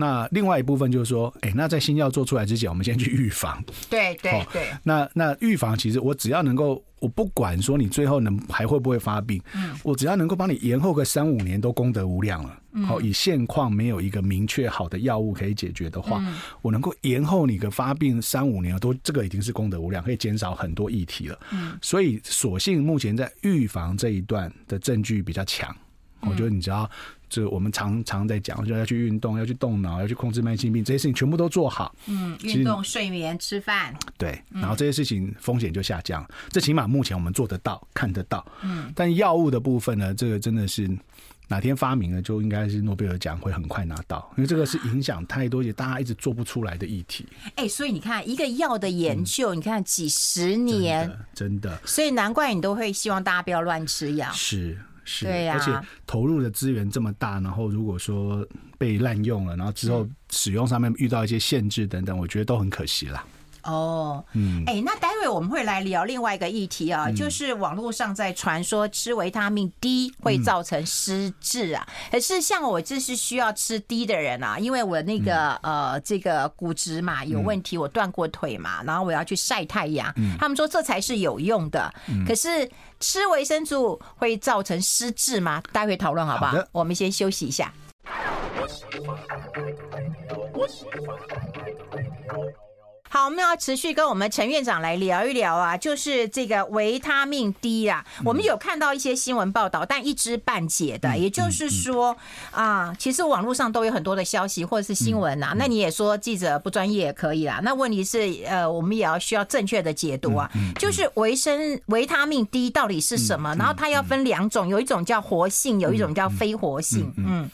[0.00, 3.60] 那另外一部分就是说，哎、欸，那在新药做出来之前，我们先去预防。
[3.90, 4.68] 对对对。
[4.84, 12.56] 那那预防其实我只要能够，我不管说你最后能还会不会发病，嗯，我只要能够帮你延后个三五年，都功德无量了。
[12.86, 16.24] 好，以现况没有一个明确好的药物可以解决的话，
[16.62, 21.36] 我能够延后你个发病三五年，都这个已经是功德无量，可以减少很多议题了。
[21.50, 25.74] 嗯，所以所幸目前在预防这一段的证据比较强。
[26.20, 26.88] 我觉得你只要。
[27.28, 31.94] 就我们常常在讲，就要去运动，要去动脑，要去控制慢性病，这些事情全部都做好。
[32.06, 33.94] 嗯，运动、睡眠、吃饭。
[34.16, 36.26] 对，然后这些事情风险就下降。
[36.50, 38.46] 这起码目前我们做得到、看得到。
[38.62, 40.88] 嗯，但药物的部分呢，这个真的是
[41.48, 47.26] 哪天发明了，就应该是诺贝尔奖会很快拿到，因为这个是影响太多，也大家一直做不出来的议题。
[47.56, 51.80] 哎，所以你看，一个药的研究，你看几十年，真的。
[51.84, 54.30] 所以难怪你都会希望大家不要乱吃药。
[54.32, 54.78] 是。
[55.08, 55.72] 是，而且
[56.06, 63.24] 投入的资源这么大，然后如果说被滥用了，然后之后使用上面遇到一些限制等等，我觉得都很可惜啦。
[63.62, 71.86] 哦，嗯，哎，那待会我们会来聊另外一个议题啊，就是网络上在传说吃维他命 D 会造成失智啊。
[72.10, 81.92] 可是像我这是需要吃 D 的人啊，因为我那个呃这个骨质嘛有问题，我断过腿嘛，然后我要去晒太阳，他们说这才是有用的。
[82.26, 82.68] 可是
[83.00, 85.62] 吃维生素会造成失智吗？
[85.72, 86.56] 待会讨论好不好？
[86.72, 87.72] 我们先休息一下。
[93.10, 102.14] 好，我们要持续跟我们陈院长来聊一聊啊，就是这个维他命 D 啊，我们有看到一些新闻报道，但一知半解的，也就是说
[102.50, 113.54] 啊，其实网络上都有很多的消息或者是新闻啊，那你也说记者不专业也可以啦，那问题是呃，我们也要需要正确的解读啊，就是维生维他命 D 到底是什么？
[113.54, 117.48] 然后它要分两种，有一种叫活性，有一种叫非活性，嗯，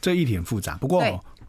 [0.00, 1.02] 这议题很复杂，不过。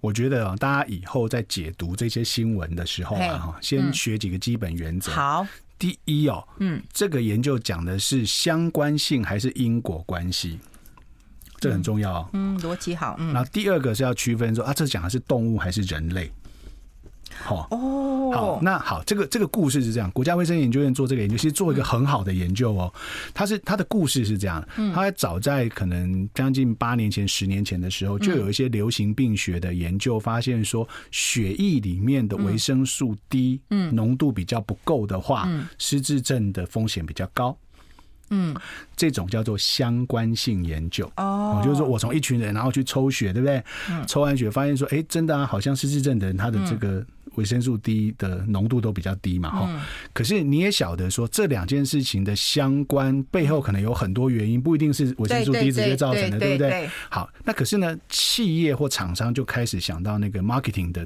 [0.06, 5.12] 我觉得啊，大家以后在解读这些新闻的时候啊，先学几个基本原则。
[5.12, 5.48] 好，
[5.80, 10.60] 第一哦，嗯，这个研究讲的是相关性还是因果关系？
[11.60, 12.30] 这很重要哦。
[12.34, 13.15] 嗯，逻辑好。
[13.18, 16.32] 嗯，然后第二个是要区分说啊，这讲的是动物还是人类？
[17.43, 17.67] 好。
[17.71, 22.91] 哦，好，那好，这个这个故事是这样，国家卫生研究院做这个研究，其实做一个很好的研究哦。
[23.34, 33.60] 他是他的故事是这样，他早在可能将近八年前、十年前的时候，就有一些流行病学的研究发现说，血液里面的维生素 D
[33.91, 37.58] 浓度比较不够的话，失智症的风险比较高。
[38.32, 38.56] 嗯，
[38.95, 41.10] 这种叫做相关性研究。
[41.17, 43.63] 哦，就是说我从一群人然后去抽血，对不对？
[44.08, 47.06] 抽完血发现说，哎，真的啊，好像失智症的人他的这个。
[47.33, 49.81] 维生素 D 的浓度都比较低嘛，哈、嗯。
[50.13, 56.89] 可是你也晓得说，这两件事情的相关背后可能有很多原因，不一定是维生素 D 直接造成的，对不对？
[57.09, 61.05] 好，那可是呢，企业或厂商就开始想到那个 marketing 的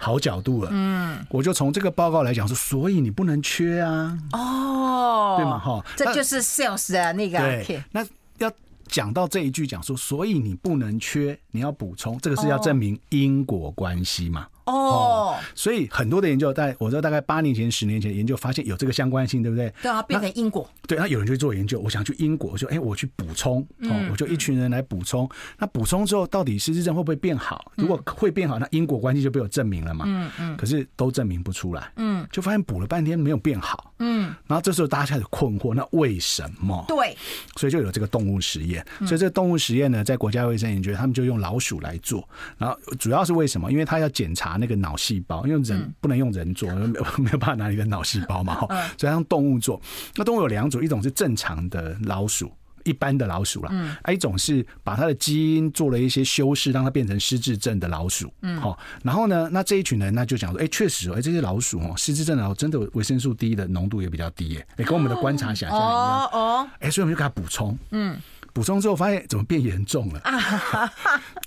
[0.00, 0.70] 好角度了。
[0.72, 4.18] 嗯，我就从这个报告来讲说，所以你不能缺啊。
[4.32, 5.58] 哦，对嘛？
[5.58, 7.38] 哈，这就是 sales 的那个。
[7.38, 8.04] 对，那
[8.38, 8.50] 要。
[8.86, 14.46] 讲到这一句，讲说，所以你不能缺，你要补充，这个是要证明因果关系嘛？
[14.66, 19.72] 哦，哦，所以很多的研究，在我知道大概八年前、十年前研究发现有这个相关性，对不对？
[19.82, 20.68] 对啊，变成因果。
[20.86, 27.72] 对，那有人就做研究，我想去因果，我说，哎，我去补充，哦，我就一群人来补充，那补充之后，到底失智症会不会变好？
[27.76, 30.04] 如果会变好，那因果关系就被我证明了嘛？
[30.06, 30.56] 嗯嗯。
[30.56, 34.34] 可是都证明不出来，嗯，就发现补了半天没有变好，嗯。
[34.46, 36.84] 然后这时候大家开始困惑，那为什么？
[36.88, 37.16] 对，
[37.56, 38.84] 所以就有这个动物实验。
[39.06, 42.26] 所以这个动物实验呢，在国家卫生研究，他们就用老鼠来做。
[42.58, 43.70] 然后主要是为什么？
[43.70, 48.66] 因为他要检查那个脑细胞，因为人不能用人做，没 有没有办法拿你的脑细胞嘛。
[48.98, 49.80] 所以用动物做。
[50.16, 52.52] 那动物有两种，一种是正常的老鼠，
[52.84, 53.70] 一般的老鼠啦。
[53.72, 53.96] 嗯。
[54.12, 58.32] 一种是把它的基因做了一些修饰，让它变成失智症的老鼠。
[58.42, 58.60] 嗯。
[58.60, 65.90] 好，然后呢，那这一群人那就讲说，哎，确实，哎，这些老鼠哦，失智症的老鼠真的维生素 D 的浓度也比较低，哎，跟我们的观察想象一样。
[65.90, 66.70] 哦哦。
[66.78, 67.76] 哎，所以我们就给他补充。
[67.90, 68.16] 嗯。
[68.52, 70.20] 补充之后发现怎么变严重了？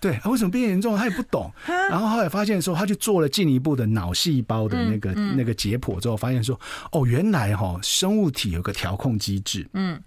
[0.02, 1.00] 对，啊，为什么变严重了？
[1.00, 1.50] 他也不懂。
[1.66, 6.60] 然后后来发现说，他去做了进一步的脑细胞的那个那个解剖之后，发现说，
[6.92, 9.66] 哦，原来哈生物体有个调控机制。
[9.72, 9.98] 嗯，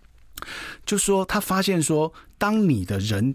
[0.85, 3.35] 就说他发现说，当你的人。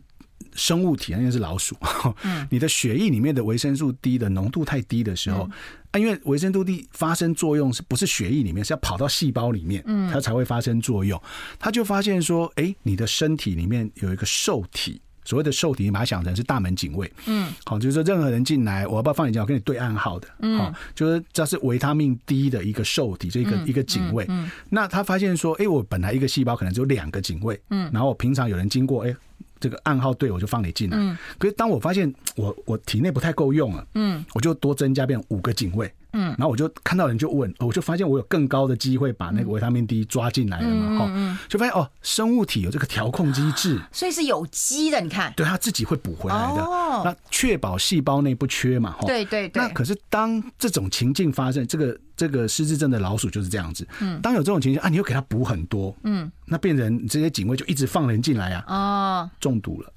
[0.53, 1.75] 生物体，那应该是老鼠。
[2.49, 5.49] 你的血液里面的维生素 D 的浓度太低的时候，
[5.91, 11.21] 啊，因为维生素 D 发生作用是不是血液里面，是要跑到细胞里面，它才会发生作用。
[11.59, 17.11] 他就发现说，哎，你的身体里面有一个受体，所谓的受体，你把它想成是大门警卫。
[17.25, 20.27] 嗯，好，就是说任何人进来，我要不要放你进来，我跟你对暗号的。
[20.39, 24.25] 嗯好，就是这是维他命 D 的一个受体，这一个一个警卫。
[24.29, 29.15] 嗯那他发现说，哎，我本来一个细胞可能只有两个警卫，嗯，然后平常有人经过，哎。
[29.57, 30.97] 这个暗号对，我就放你进来。
[30.99, 35.91] 嗯，可是当我发现我我体内不太够用了，嗯，我就多增加变成五个警卫。
[36.15, 47.01] 嗯，然后我就看到人就问，我就发现我有更高的机会把那个维他命 D 抓进来了嘛，哈，就发现哦，生物体有这个调控机制，所以是有机的，你看，对，它自己会补回来的，哦。
[47.03, 49.61] 那确保细胞内不缺嘛，哈，对对对。
[49.61, 59.91] 那可是当这种情境发生，这个这个失智症的老鼠就是这样子，嗯，当有这种情境啊，你又给它补很多，嗯，那变成这些警卫就一直放人进来啊，哦，中毒了。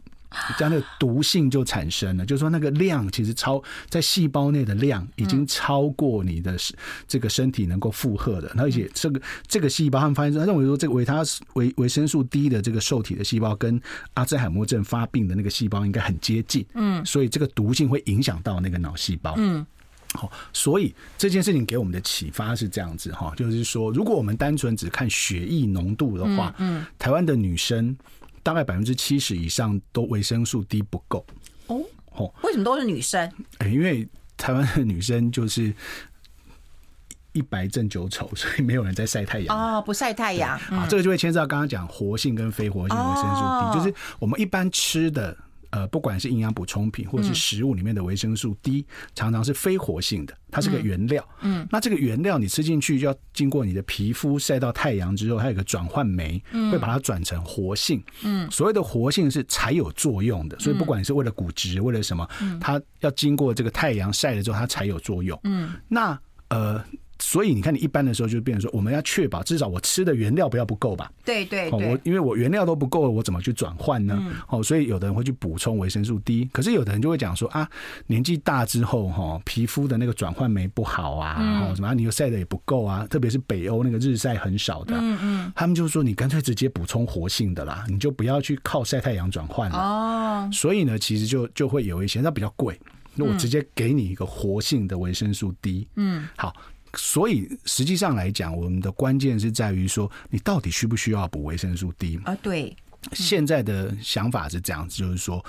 [0.58, 6.54] 这样的毒性就产生了，就是说那个量其实超在细胞内的量已经超过你的
[7.06, 11.22] 这个身体能够负荷的，而且这个这个细胞他们发现，他认为说这个维他
[11.54, 13.80] 维维生素 D 的这个受体的细胞跟
[14.14, 19.64] 阿兹海默症发病的那个细胞应该很接近，嗯，所以这个毒性会影响到那个脑细胞，嗯，
[20.12, 27.96] 好，所以这件事情给我们的启发是这样子哈，就是说如果我们单纯只看血液浓度的话，嗯，台湾的女生。
[28.42, 31.24] 大概百分之七十以上都维生素 D 不够。
[31.66, 31.80] 哦？
[32.12, 33.30] 哦，为什么都是女生？
[33.58, 35.72] 哎，因为台湾的女生就是
[37.32, 39.56] 一白正九丑， 所以没有人在晒太阳。
[39.56, 40.58] 哦，不晒太阳。
[40.70, 45.36] 啊，这个就会牵涉到刚刚讲活性跟非活性维生素 D，就是我们一般吃的。
[45.70, 51.26] 呃，不管是营养补充品或者是食物里面的维生素 D，常常是非活性的，它是个原料。
[51.42, 56.42] 嗯，那这个原料你吃进去，就要经过你的皮肤晒到太阳之后，它有个转换酶，
[56.72, 58.02] 会把它转成活性。
[58.22, 62.28] 嗯，所谓的活性是才有作用的，所以不管你是为了骨质，为了什么，
[62.60, 65.38] 它要经过这个太阳晒了之后，它才有作用。
[65.44, 66.82] 嗯，那呃。
[67.20, 71.10] 所以你看，你一般的时候就变成说，我们要确保至少我吃的原料不要不够吧？
[71.24, 71.90] 对对对。
[71.90, 74.22] 我因为我原料都不够了，我怎么去转换呢？
[74.48, 77.68] 哦，所以有的人会去补充维生素 D，可是有的人就会讲说啊，
[78.06, 89.76] 年纪大之后哈，皮肤的那个转换酶不好啊，哦什么你又晒的也不够啊，特别是北欧那个日晒很少的，嗯嗯，他们就说你干脆直接补充活性的啦，你就不要去靠晒太阳转换了。
[89.76, 90.50] 哦。
[90.52, 92.78] 所以呢，其实就就会有一些，那比较贵，
[93.14, 95.88] 那我直接给你一个活性的维生素 D。
[95.96, 96.28] 嗯。
[96.36, 96.54] 好。
[96.98, 102.36] 所以实际上来讲，我们的关键是在于说，你到底需不需要补维生素 D 啊？
[102.42, 102.76] 对，
[103.12, 105.42] 现在的想法是这样子，就是说，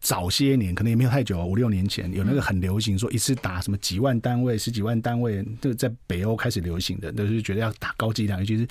[0.00, 8.66] 早些年可能也没有太久，五六年前有那个很流行，说一次打什么几万单位、十几万单位，就在北欧开始流行的，都是觉得要打高剂量，尤其是。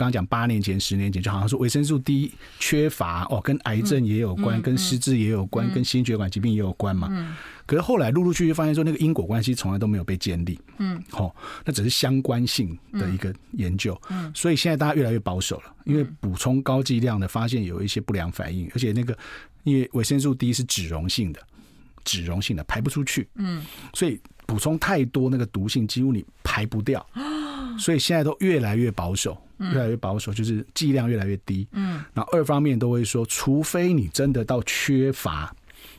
[0.00, 7.36] 刚刚讲八年前、十年前，就好像说维生素 D 缺乏哦，跟癌症也有关，跟失智也有关，跟心血管疾病也有关嘛。
[7.66, 10.58] 可是后来陆陆续续发现说，那个因果关系从来都没有被建立。
[10.78, 11.36] 嗯，好，
[11.66, 13.94] 那只是相关性的一个研究。
[14.08, 19.14] 嗯，所以现在大家越来越保守了，因为补充高剂量的发现有一些不良反应，而且那个
[19.64, 21.40] 因为维生素 D 是脂溶性的，
[22.04, 23.28] 脂溶性的排不出去。
[23.34, 27.06] 嗯，所以补充太多，那个毒性几乎你排不掉。
[27.78, 29.36] 所以现在都越来越保守。
[29.60, 31.68] 越来越保守，就是剂量越来越低。
[31.72, 35.54] 嗯，然后二方面都会说，除非你真的到缺乏，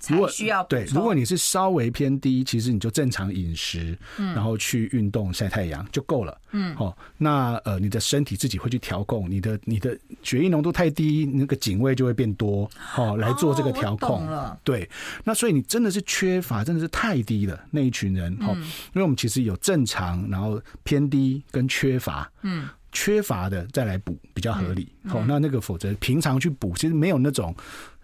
[0.10, 0.84] 如果需要对。
[0.86, 6.38] 如果你是稍微偏低，其实你就正常饮食，嗯，然后去运动、晒太阳就够了。
[6.54, 14.26] 嗯，好，那呃，你的身体自己会去调控，你的你的血液浓度太低，那个警卫就会变多，好来做这个调控。
[14.26, 14.90] 了，对。
[15.24, 18.36] 那所以你真的是缺乏，真的是太低了那一群人。
[18.42, 22.30] 好，因为我们其实有正常，然后偏低跟缺乏。
[22.42, 22.68] 嗯。
[22.92, 27.56] 缺乏的再来补比较合理，好、嗯嗯，那那个否则平常去补，其实没有那种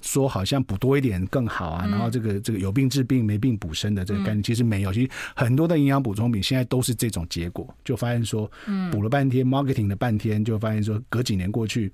[0.02, 4.94] 说好像补多一点更好啊，嗯、然后这个这个有病治病没病补身的这个概念，其实没有。
[4.94, 8.50] 其实很多的营养补充品现在都是这种结果，就发现说，
[8.92, 11.92] 补了半天、嗯、，marketing 了半天，就发现说隔几年过去，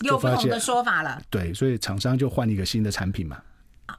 [0.00, 1.20] 有不同的说法了。
[1.28, 3.38] 对，所以厂商就换一个新的产品嘛，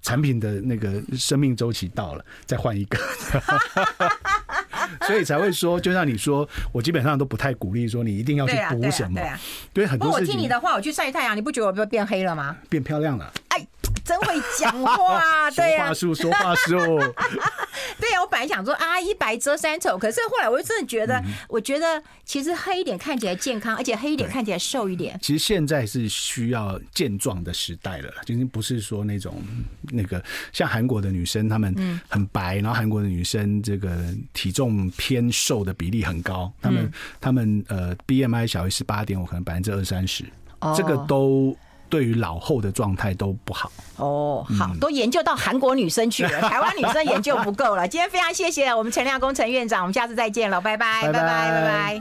[0.02, 2.98] 产品的那个生命周期到了，再换一个。
[5.08, 9.16] 所以才会说，就像你说，我基本上都不太鼓励说你一定要去补什么。
[9.16, 9.40] 对，啊对，啊对，啊、
[9.74, 10.08] 对很多。
[10.08, 12.56] 不过我听你的话，我去晒太阳，你不觉得我变黑了吗？
[12.70, 13.32] 变漂亮了。
[13.50, 13.68] 哎。
[14.08, 16.78] 真会讲话， 对呀，说话术，说话术。
[18.00, 25.20] 对呀，我本来想说啊，一白遮三丑，可是后来我就真的觉得，我觉得其实黑一点看起来健康，而且黑一点看起来瘦一点。
[25.22, 29.42] 其实现在是需要健壮的时代了，就是不是说那种
[29.92, 33.98] 那个像韩国的女生，她们很白，然后韩国的女生这个
[34.34, 40.24] 体重偏瘦的比例很高，她们她们呃 BMI 小于十八点五，可能百分之二三十，
[40.76, 41.56] 这个都。
[41.90, 47.88] 对于老后的状态都不好哦，好，都研究到韩国女生去了， 台湾女生研究不够了。
[47.88, 51.96] 今天非常谢谢我们陈亮工程院长，我们下次再见了，拜拜，拜拜，拜拜。